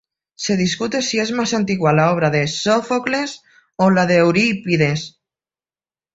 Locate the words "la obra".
1.93-2.31